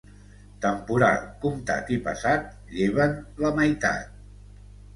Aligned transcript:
Temporal 0.61 1.19
comptat 1.43 1.93
i 1.97 2.01
passat, 2.09 2.49
lleva'n 2.79 3.17
la 3.45 3.55
meitat. 3.61 4.21